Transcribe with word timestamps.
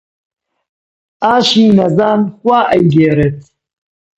ئاشی 1.23 1.65
نەزان 1.77 2.19
خوا 2.37 2.59
ئەیگێڕێت 2.71 3.37